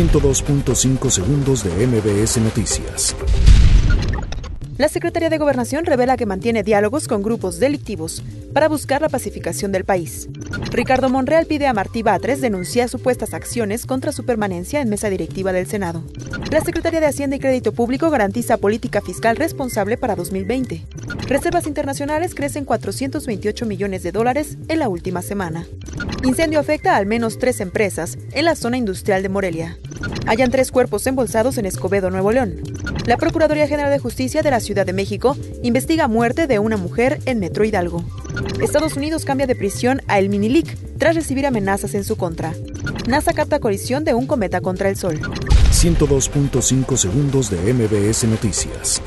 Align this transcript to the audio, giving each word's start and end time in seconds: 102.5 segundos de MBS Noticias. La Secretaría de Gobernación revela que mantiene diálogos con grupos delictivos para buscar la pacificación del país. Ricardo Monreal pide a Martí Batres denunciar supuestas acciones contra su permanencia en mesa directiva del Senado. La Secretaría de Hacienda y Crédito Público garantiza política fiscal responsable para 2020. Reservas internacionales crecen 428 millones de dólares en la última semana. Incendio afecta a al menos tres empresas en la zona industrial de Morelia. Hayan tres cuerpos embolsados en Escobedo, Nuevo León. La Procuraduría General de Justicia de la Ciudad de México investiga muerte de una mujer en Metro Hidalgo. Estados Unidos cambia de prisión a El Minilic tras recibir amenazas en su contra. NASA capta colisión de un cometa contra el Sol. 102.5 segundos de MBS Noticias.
102.5 0.00 1.10
segundos 1.10 1.62
de 1.62 1.86
MBS 1.86 2.38
Noticias. 2.38 3.14
La 4.78 4.88
Secretaría 4.88 5.28
de 5.28 5.36
Gobernación 5.36 5.84
revela 5.84 6.16
que 6.16 6.24
mantiene 6.24 6.62
diálogos 6.62 7.06
con 7.06 7.22
grupos 7.22 7.60
delictivos 7.60 8.22
para 8.54 8.70
buscar 8.70 9.02
la 9.02 9.10
pacificación 9.10 9.72
del 9.72 9.84
país. 9.84 10.26
Ricardo 10.70 11.10
Monreal 11.10 11.44
pide 11.44 11.66
a 11.66 11.74
Martí 11.74 12.02
Batres 12.02 12.40
denunciar 12.40 12.88
supuestas 12.88 13.34
acciones 13.34 13.84
contra 13.84 14.10
su 14.10 14.24
permanencia 14.24 14.80
en 14.80 14.88
mesa 14.88 15.10
directiva 15.10 15.52
del 15.52 15.66
Senado. 15.66 16.02
La 16.50 16.62
Secretaría 16.62 17.00
de 17.00 17.06
Hacienda 17.06 17.36
y 17.36 17.40
Crédito 17.40 17.72
Público 17.72 18.08
garantiza 18.08 18.56
política 18.56 19.02
fiscal 19.02 19.36
responsable 19.36 19.98
para 19.98 20.16
2020. 20.16 20.82
Reservas 21.28 21.66
internacionales 21.66 22.34
crecen 22.34 22.64
428 22.64 23.66
millones 23.66 24.02
de 24.02 24.12
dólares 24.12 24.56
en 24.68 24.78
la 24.78 24.88
última 24.88 25.20
semana. 25.20 25.66
Incendio 26.22 26.60
afecta 26.60 26.94
a 26.94 26.96
al 26.96 27.06
menos 27.06 27.38
tres 27.38 27.60
empresas 27.60 28.18
en 28.32 28.44
la 28.44 28.54
zona 28.54 28.76
industrial 28.76 29.22
de 29.22 29.30
Morelia. 29.30 29.78
Hayan 30.26 30.50
tres 30.50 30.70
cuerpos 30.70 31.06
embolsados 31.06 31.56
en 31.56 31.64
Escobedo, 31.64 32.10
Nuevo 32.10 32.30
León. 32.30 32.56
La 33.06 33.16
Procuraduría 33.16 33.66
General 33.66 33.90
de 33.90 33.98
Justicia 33.98 34.42
de 34.42 34.50
la 34.50 34.60
Ciudad 34.60 34.84
de 34.84 34.92
México 34.92 35.36
investiga 35.62 36.08
muerte 36.08 36.46
de 36.46 36.58
una 36.58 36.76
mujer 36.76 37.20
en 37.24 37.40
Metro 37.40 37.64
Hidalgo. 37.64 38.04
Estados 38.62 38.96
Unidos 38.96 39.24
cambia 39.24 39.46
de 39.46 39.56
prisión 39.56 40.02
a 40.08 40.18
El 40.18 40.28
Minilic 40.28 40.76
tras 40.98 41.14
recibir 41.14 41.46
amenazas 41.46 41.94
en 41.94 42.04
su 42.04 42.16
contra. 42.16 42.52
NASA 43.08 43.32
capta 43.32 43.58
colisión 43.58 44.04
de 44.04 44.12
un 44.12 44.26
cometa 44.26 44.60
contra 44.60 44.90
el 44.90 44.96
Sol. 44.96 45.18
102.5 45.72 46.96
segundos 46.96 47.50
de 47.50 47.72
MBS 47.72 48.24
Noticias. 48.24 49.00